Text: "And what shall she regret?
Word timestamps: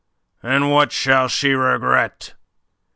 "And 0.41 0.71
what 0.71 0.91
shall 0.91 1.27
she 1.27 1.51
regret? 1.53 2.33